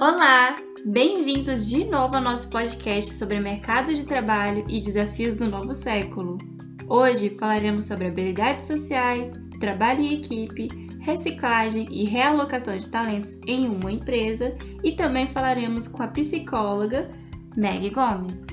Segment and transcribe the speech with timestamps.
[0.00, 0.54] Olá!
[0.84, 6.38] Bem-vindos de novo ao nosso podcast sobre mercado de trabalho e desafios do novo século.
[6.88, 10.68] Hoje falaremos sobre habilidades sociais, trabalho em equipe,
[11.00, 17.10] reciclagem e realocação de talentos em uma empresa e também falaremos com a psicóloga
[17.56, 18.46] Meg Gomes.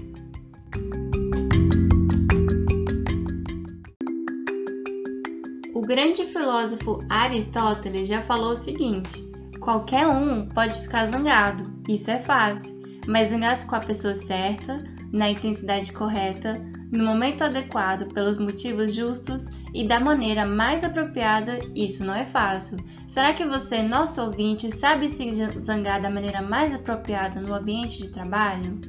[5.76, 9.35] O grande filósofo Aristóteles já falou o seguinte:
[9.66, 15.28] qualquer um pode ficar zangado, isso é fácil, mas zangar-se com a pessoa certa, na
[15.28, 16.62] intensidade correta,
[16.92, 22.78] no momento adequado, pelos motivos justos e da maneira mais apropriada, isso não é fácil.
[23.08, 28.12] Será que você, nosso ouvinte, sabe se zangar da maneira mais apropriada no ambiente de
[28.12, 28.80] trabalho?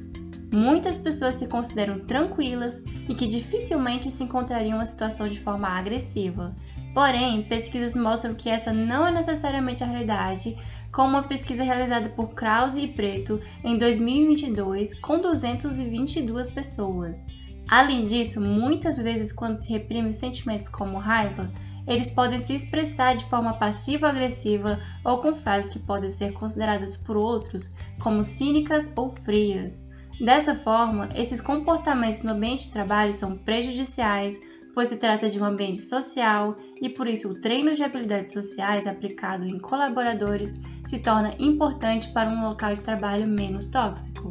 [0.53, 6.55] Muitas pessoas se consideram tranquilas e que dificilmente se encontrariam uma situação de forma agressiva.
[6.97, 10.57] Porém, pesquisas mostram que essa não é necessariamente a realidade,
[10.91, 17.23] como uma pesquisa realizada por Krause e Preto em 2022 com 222 pessoas.
[17.67, 21.51] Além disso, muitas vezes quando se reprime sentimentos como raiva,
[21.85, 27.15] eles podem se expressar de forma passiva-agressiva ou com frases que podem ser consideradas por
[27.15, 29.85] outros como cínicas ou frias.
[30.19, 34.39] Dessa forma, esses comportamentos no ambiente de trabalho são prejudiciais
[34.77, 38.85] pois se trata de um ambiente social e por isso o treino de habilidades sociais
[38.85, 44.29] aplicado em colaboradores se torna importante para um local de trabalho menos tóxico.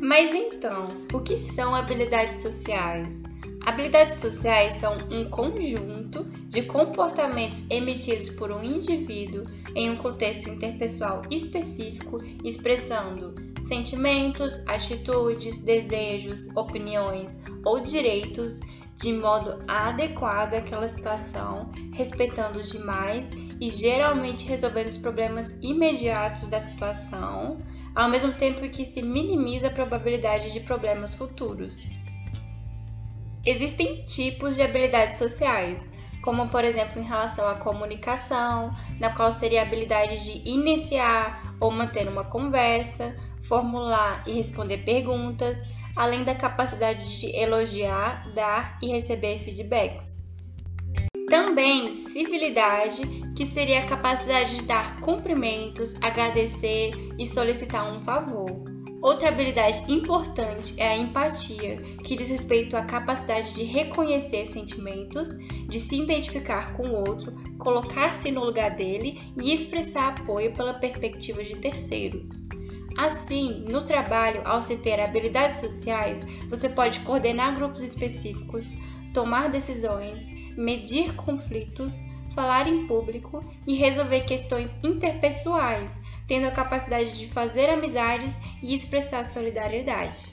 [0.00, 3.22] Mas então, o que são habilidades sociais?
[3.66, 11.22] Habilidades sociais são um conjunto de comportamentos emitidos por um indivíduo em um contexto interpessoal
[11.30, 18.60] específico, expressando sentimentos, atitudes, desejos, opiniões ou direitos
[18.94, 26.60] de modo adequado àquela situação, respeitando os demais e geralmente resolvendo os problemas imediatos da
[26.60, 27.58] situação,
[27.94, 31.82] ao mesmo tempo que se minimiza a probabilidade de problemas futuros.
[33.44, 35.90] Existem tipos de habilidades sociais,
[36.22, 41.70] como por exemplo em relação à comunicação, na qual seria a habilidade de iniciar ou
[41.70, 45.60] manter uma conversa, formular e responder perguntas,
[45.96, 50.22] além da capacidade de elogiar, dar e receber feedbacks.
[51.28, 53.02] Também civilidade,
[53.34, 58.81] que seria a capacidade de dar cumprimentos, agradecer e solicitar um favor.
[59.02, 65.28] Outra habilidade importante é a empatia, que diz respeito à capacidade de reconhecer sentimentos,
[65.68, 71.42] de se identificar com o outro, colocar-se no lugar dele e expressar apoio pela perspectiva
[71.42, 72.46] de terceiros.
[72.96, 78.76] Assim, no trabalho, ao se ter habilidades sociais, você pode coordenar grupos específicos,
[79.12, 82.00] tomar decisões, medir conflitos,
[82.34, 89.24] falar em público e resolver questões interpessoais, tendo a capacidade de fazer amizades e expressar
[89.24, 90.32] solidariedade.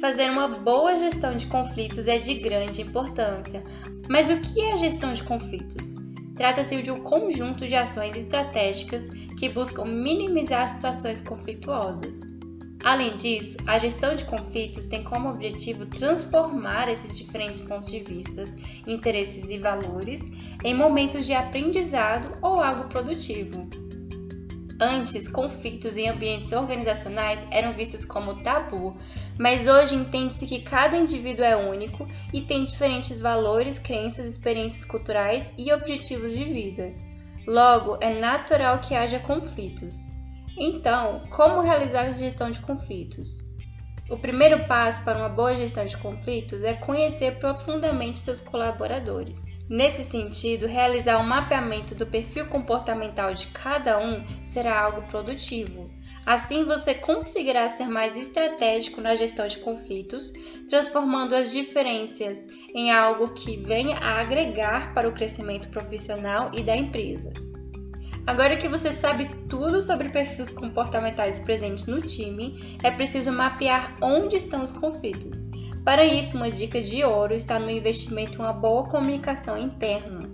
[0.00, 3.62] Fazer uma boa gestão de conflitos é de grande importância.
[4.08, 5.96] Mas o que é a gestão de conflitos?
[6.34, 12.39] Trata-se de um conjunto de ações estratégicas que buscam minimizar situações conflituosas.
[12.82, 18.44] Além disso, a gestão de conflitos tem como objetivo transformar esses diferentes pontos de vista,
[18.86, 20.22] interesses e valores
[20.64, 23.68] em momentos de aprendizado ou algo produtivo.
[24.82, 28.96] Antes, conflitos em ambientes organizacionais eram vistos como tabu,
[29.38, 35.52] mas hoje entende-se que cada indivíduo é único e tem diferentes valores, crenças, experiências culturais
[35.58, 36.94] e objetivos de vida.
[37.46, 40.09] Logo, é natural que haja conflitos.
[40.56, 43.50] Então, como realizar a gestão de conflitos?
[44.10, 49.56] O primeiro passo para uma boa gestão de conflitos é conhecer profundamente seus colaboradores.
[49.68, 55.88] Nesse sentido, realizar um mapeamento do perfil comportamental de cada um será algo produtivo.
[56.26, 60.32] Assim, você conseguirá ser mais estratégico na gestão de conflitos,
[60.68, 66.76] transformando as diferenças em algo que venha a agregar para o crescimento profissional e da
[66.76, 67.32] empresa.
[68.30, 74.36] Agora que você sabe tudo sobre perfis comportamentais presentes no time, é preciso mapear onde
[74.36, 75.48] estão os conflitos.
[75.84, 80.30] Para isso, uma dica de ouro está no investimento em uma boa comunicação interna.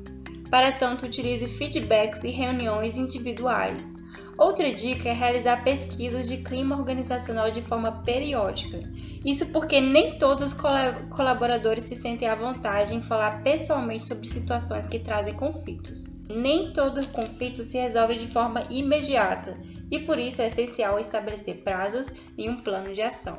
[0.50, 3.94] Para tanto, utilize feedbacks e reuniões individuais.
[4.37, 8.78] Outra dica é realizar pesquisas de clima organizacional de forma periódica.
[9.25, 10.56] Isso porque nem todos os
[11.08, 16.14] colaboradores se sentem à vontade em falar pessoalmente sobre situações que trazem conflitos.
[16.28, 19.56] Nem todo conflito se resolve de forma imediata
[19.90, 23.38] e por isso é essencial estabelecer prazos e um plano de ação.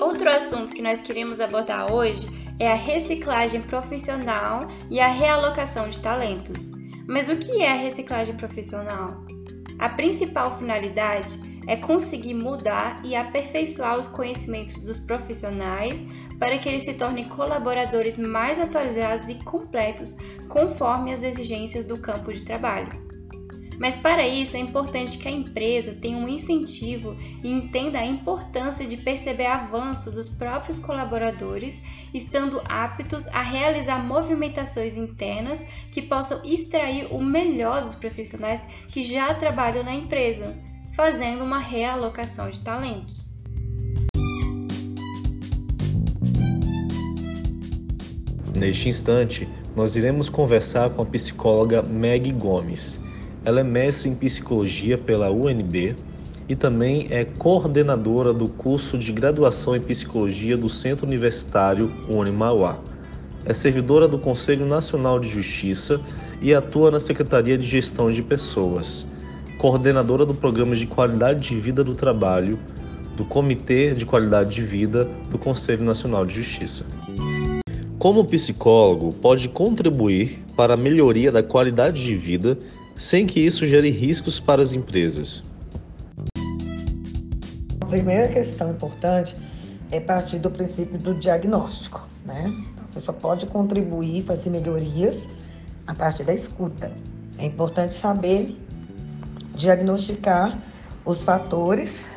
[0.00, 2.26] Outro assunto que nós queremos abordar hoje
[2.58, 6.70] é a reciclagem profissional e a realocação de talentos.
[7.08, 9.24] Mas o que é a reciclagem profissional?
[9.78, 16.06] A principal finalidade é conseguir mudar e aperfeiçoar os conhecimentos dos profissionais
[16.38, 20.16] para que eles se tornem colaboradores mais atualizados e completos
[20.48, 23.04] conforme as exigências do campo de trabalho.
[23.78, 28.86] Mas para isso é importante que a empresa tenha um incentivo e entenda a importância
[28.86, 31.82] de perceber avanço dos próprios colaboradores,
[32.12, 39.34] estando aptos a realizar movimentações internas que possam extrair o melhor dos profissionais que já
[39.34, 40.56] trabalham na empresa,
[40.94, 43.33] fazendo uma realocação de talentos.
[48.56, 53.02] Neste instante, nós iremos conversar com a psicóloga Meg Gomes
[53.44, 55.94] ela é mestre em psicologia pela UNB
[56.48, 62.78] e também é coordenadora do curso de graduação em psicologia do Centro Universitário Unimauá.
[63.44, 66.00] É servidora do Conselho Nacional de Justiça
[66.40, 69.06] e atua na Secretaria de Gestão de Pessoas,
[69.58, 72.58] coordenadora do Programa de Qualidade de Vida do Trabalho
[73.14, 76.84] do Comitê de Qualidade de Vida do Conselho Nacional de Justiça.
[78.04, 82.58] Como psicólogo, pode contribuir para a melhoria da qualidade de vida
[82.98, 85.42] sem que isso gere riscos para as empresas?
[87.80, 89.34] A primeira questão importante
[89.90, 92.52] é partir do princípio do diagnóstico, né?
[92.74, 95.26] Então, você só pode contribuir, fazer melhorias
[95.86, 96.92] a partir da escuta.
[97.38, 98.54] É importante saber
[99.54, 100.58] diagnosticar
[101.06, 102.10] os fatores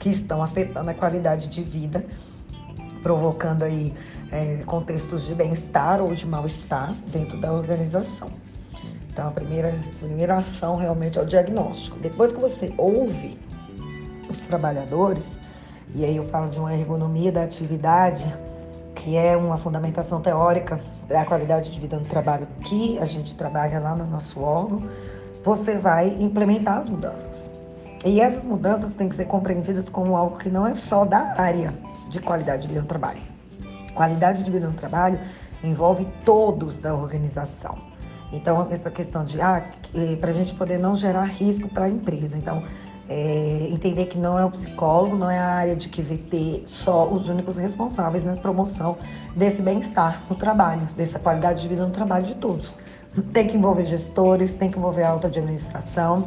[0.00, 2.04] que estão afetando a qualidade de vida,
[3.02, 3.92] provocando aí
[4.30, 8.30] é, contextos de bem-estar ou de mal-estar dentro da organização.
[9.12, 11.98] Então, a primeira, a primeira ação realmente é o diagnóstico.
[11.98, 13.38] Depois que você ouve
[14.30, 15.38] os trabalhadores,
[15.94, 18.34] e aí eu falo de uma ergonomia da atividade,
[18.94, 23.78] que é uma fundamentação teórica da qualidade de vida no trabalho que a gente trabalha
[23.78, 24.88] lá no nosso órgão,
[25.44, 27.50] você vai implementar as mudanças.
[28.04, 31.72] E essas mudanças têm que ser compreendidas como algo que não é só da área
[32.08, 33.22] de qualidade de vida no trabalho.
[33.94, 35.20] Qualidade de vida no trabalho
[35.62, 37.76] envolve todos da organização.
[38.32, 39.62] Então, essa questão de, ah,
[40.20, 42.36] para a gente poder não gerar risco para a empresa.
[42.36, 42.64] Então,
[43.08, 47.28] é, entender que não é o psicólogo, não é a área de QVT só os
[47.28, 48.96] únicos responsáveis na promoção
[49.36, 52.76] desse bem-estar no trabalho, dessa qualidade de vida no trabalho de todos.
[53.32, 56.26] Tem que envolver gestores, tem que envolver a alta administração,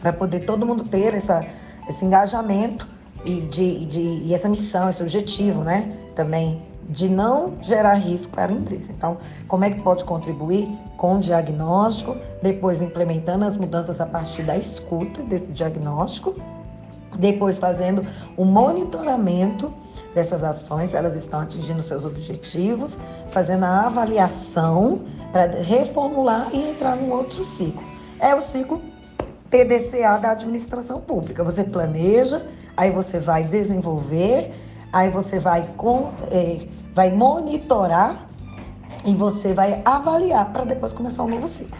[0.00, 1.44] para poder todo mundo ter essa,
[1.88, 2.86] esse engajamento
[3.24, 5.92] e, de, de, e essa missão, esse objetivo, né?
[6.14, 8.92] Também de não gerar risco para a empresa.
[8.92, 10.68] Então, como é que pode contribuir?
[10.96, 16.34] Com o diagnóstico, depois implementando as mudanças a partir da escuta desse diagnóstico,
[17.18, 18.06] depois fazendo
[18.36, 19.72] o monitoramento
[20.14, 22.98] dessas ações, elas estão atingindo seus objetivos,
[23.30, 25.02] fazendo a avaliação
[25.32, 27.82] para reformular e entrar num outro ciclo.
[28.18, 28.80] É o ciclo
[29.50, 31.42] PDCA da administração pública.
[31.44, 32.46] Você planeja,
[32.76, 34.52] aí você vai desenvolver
[34.96, 38.30] Aí você vai, com, é, vai monitorar
[39.04, 41.76] e você vai avaliar para depois começar um novo ciclo.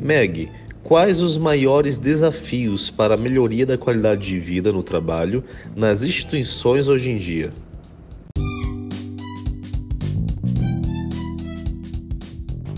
[0.00, 0.50] Meg,
[0.82, 5.44] quais os maiores desafios para a melhoria da qualidade de vida no trabalho
[5.76, 7.52] nas instituições hoje em dia?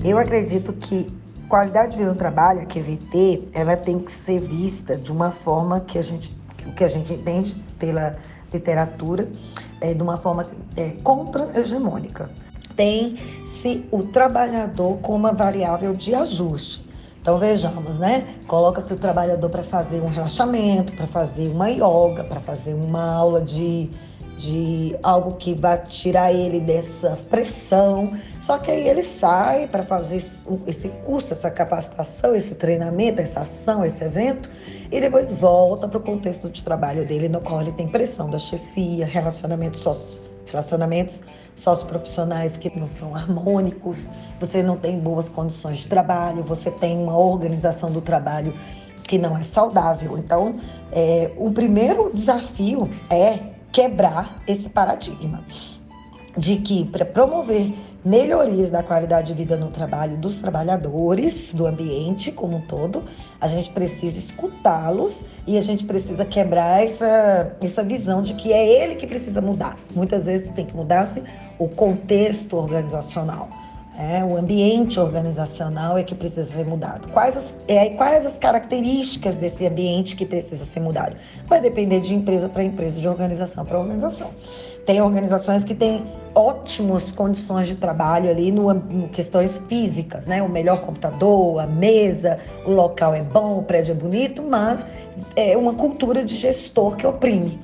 [0.06, 1.12] Eu acredito que
[1.48, 5.78] Qualidade de vida no trabalho, a QVT, ela tem que ser vista de uma forma
[5.78, 6.36] que a gente,
[6.74, 8.16] que a gente entende pela
[8.52, 9.28] literatura,
[9.80, 10.44] é, de uma forma
[10.76, 12.28] é, contra-hegemônica.
[12.74, 16.84] Tem-se o trabalhador como uma variável de ajuste.
[17.20, 18.34] Então vejamos, né?
[18.48, 23.40] Coloca-se o trabalhador para fazer um relaxamento, para fazer uma yoga, para fazer uma aula
[23.40, 23.88] de
[24.36, 28.12] de algo que vai tirar ele dessa pressão.
[28.40, 30.16] Só que aí ele sai para fazer
[30.66, 34.50] esse curso, essa capacitação, esse treinamento, essa ação, esse evento,
[34.90, 38.38] e depois volta para o contexto de trabalho dele, no qual ele tem pressão da
[38.38, 41.22] chefia, relacionamentos, socio, relacionamentos
[41.56, 44.06] socioprofissionais que não são harmônicos,
[44.38, 48.52] você não tem boas condições de trabalho, você tem uma organização do trabalho
[49.04, 50.18] que não é saudável.
[50.18, 50.60] Então,
[50.92, 55.44] é, o primeiro desafio é quebrar esse paradigma
[56.34, 62.32] de que para promover melhorias da qualidade de vida no trabalho dos trabalhadores, do ambiente
[62.32, 63.04] como um todo,
[63.38, 68.82] a gente precisa escutá-los e a gente precisa quebrar essa, essa visão de que é
[68.82, 69.76] ele que precisa mudar.
[69.94, 71.22] Muitas vezes tem que mudar-se
[71.58, 73.50] o contexto organizacional.
[73.98, 77.08] É, o ambiente organizacional é que precisa ser mudado.
[77.08, 81.16] Quais as, é, quais as características desse ambiente que precisa ser mudado?
[81.46, 84.32] Vai depender de empresa para empresa, de organização para organização.
[84.84, 90.42] Tem organizações que têm ótimas condições de trabalho ali no, no, questões físicas, né?
[90.42, 94.84] O melhor computador, a mesa, o local é bom, o prédio é bonito, mas
[95.34, 97.58] é uma cultura de gestor que oprime.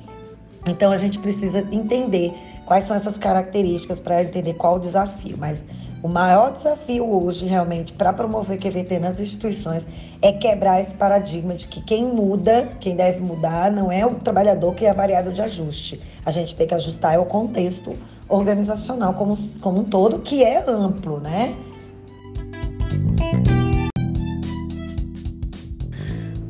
[0.67, 2.33] Então a gente precisa entender
[2.65, 5.37] quais são essas características para entender qual o desafio.
[5.37, 5.63] Mas
[6.01, 9.87] o maior desafio hoje, realmente, para promover QVT nas instituições
[10.21, 14.73] é quebrar esse paradigma de que quem muda, quem deve mudar, não é o trabalhador
[14.75, 16.01] que é a variável de ajuste.
[16.25, 17.93] A gente tem que ajustar o contexto
[18.27, 21.55] organizacional como, como um todo, que é amplo, né?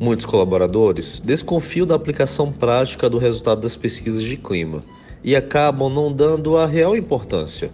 [0.00, 4.82] Muitos colaboradores desconfiam da aplicação prática do resultado das pesquisas de clima
[5.24, 7.70] e acabam não dando a real importância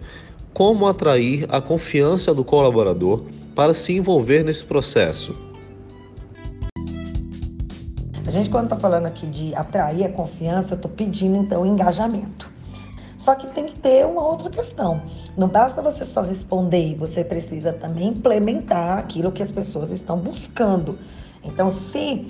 [0.53, 5.35] como atrair a confiança do colaborador para se envolver nesse processo.
[8.25, 12.49] A gente, quando está falando aqui de atrair a confiança, estou pedindo então engajamento.
[13.17, 15.01] Só que tem que ter uma outra questão.
[15.37, 20.97] Não basta você só responder, você precisa também implementar aquilo que as pessoas estão buscando.
[21.43, 22.27] Então, se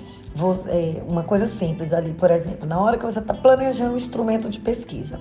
[1.08, 4.58] uma coisa simples ali, por exemplo, na hora que você está planejando um instrumento de
[4.58, 5.20] pesquisa,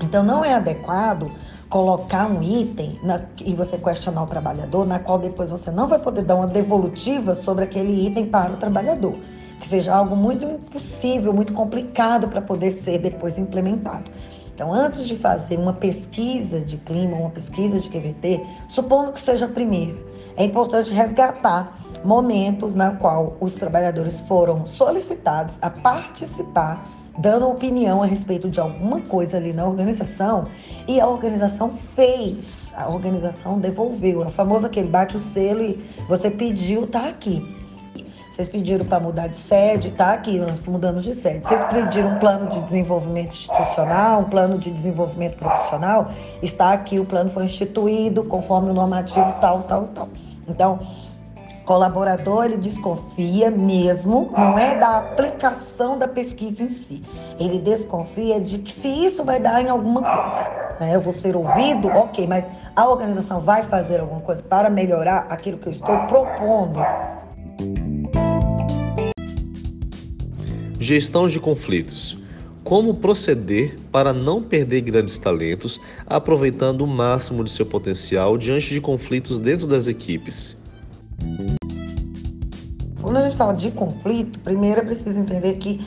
[0.00, 1.30] então não é adequado
[1.68, 5.98] colocar um item na, e você questionar o trabalhador, na qual depois você não vai
[5.98, 9.16] poder dar uma devolutiva sobre aquele item para o trabalhador,
[9.58, 14.10] que seja algo muito impossível, muito complicado para poder ser depois implementado.
[14.54, 19.46] Então, antes de fazer uma pesquisa de clima, uma pesquisa de QVT, supondo que seja
[19.46, 19.96] a primeira,
[20.36, 26.84] é importante resgatar momentos na qual os trabalhadores foram solicitados a participar
[27.18, 30.46] dando opinião a respeito de alguma coisa ali na organização
[30.88, 34.24] e a organização fez, a organização devolveu.
[34.24, 37.60] É famoso aquele bate o selo e você pediu, tá aqui.
[38.30, 41.46] Vocês pediram para mudar de sede, tá aqui, nós mudamos de sede.
[41.46, 46.10] Vocês pediram um plano de desenvolvimento institucional, um plano de desenvolvimento profissional,
[46.42, 50.08] está aqui, o plano foi instituído conforme o normativo tal, tal, tal.
[50.48, 50.80] Então,
[51.64, 57.02] colaborador ele desconfia mesmo, não é da aplicação da pesquisa em si.
[57.38, 60.62] Ele desconfia de que se isso vai dar em alguma coisa.
[60.80, 60.94] Né?
[60.94, 65.58] Eu vou ser ouvido, ok, mas a organização vai fazer alguma coisa para melhorar aquilo
[65.58, 66.80] que eu estou propondo.
[70.80, 72.18] Gestão de conflitos.
[72.64, 78.80] Como proceder para não perder grandes talentos, aproveitando o máximo de seu potencial diante de
[78.80, 80.61] conflitos dentro das equipes?
[83.12, 85.86] Quando a gente fala de conflito, primeiro é preciso entender que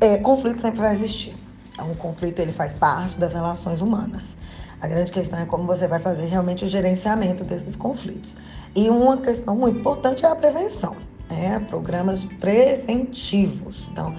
[0.00, 1.36] é, conflito sempre vai existir.
[1.78, 4.34] Um conflito ele faz parte das relações humanas.
[4.80, 8.34] A grande questão é como você vai fazer realmente o gerenciamento desses conflitos.
[8.74, 10.96] E uma questão muito importante é a prevenção,
[11.28, 11.62] né?
[11.68, 13.86] Programas preventivos.
[13.92, 14.16] Então,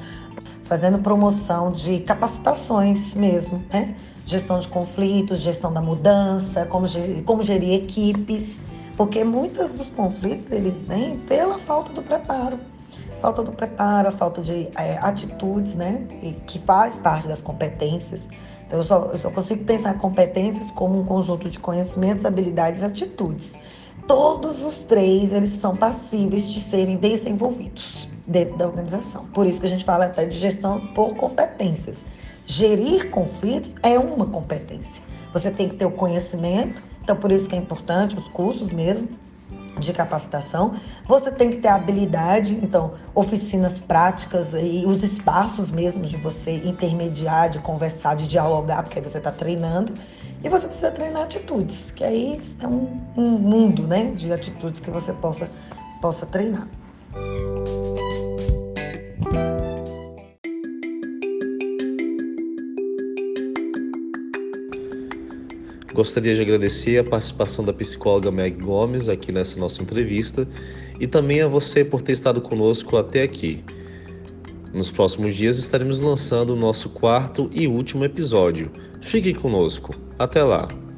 [0.65, 3.95] fazendo promoção de capacitações mesmo, né?
[4.23, 6.85] Gestão de conflitos, gestão da mudança, como,
[7.25, 8.51] como gerir equipes
[8.99, 12.59] porque muitos dos conflitos eles vêm pela falta do preparo.
[13.21, 16.05] Falta do preparo, falta de é, atitudes, né?
[16.21, 18.27] E que faz parte das competências.
[18.67, 22.85] Então, eu só, eu só consigo pensar competências como um conjunto de conhecimentos, habilidades e
[22.85, 23.53] atitudes.
[24.05, 29.23] Todos os três, eles são passíveis de serem desenvolvidos dentro da organização.
[29.27, 32.01] Por isso que a gente fala até de gestão por competências.
[32.45, 35.01] Gerir conflitos é uma competência.
[35.31, 39.09] Você tem que ter o conhecimento, então, por isso que é importante os cursos mesmo
[39.79, 40.75] de capacitação.
[41.07, 47.49] Você tem que ter habilidade, então, oficinas práticas e os espaços mesmo de você intermediar,
[47.49, 49.93] de conversar, de dialogar, porque aí você está treinando.
[50.43, 54.89] E você precisa treinar atitudes, que aí é um, um mundo né, de atitudes que
[54.89, 55.49] você possa,
[56.01, 56.67] possa treinar.
[65.99, 70.47] Gostaria de agradecer a participação da psicóloga Meg Gomes aqui nessa nossa entrevista
[70.97, 73.61] e também a você por ter estado conosco até aqui.
[74.73, 78.71] Nos próximos dias estaremos lançando o nosso quarto e último episódio.
[79.01, 79.93] Fique conosco.
[80.17, 80.88] Até lá!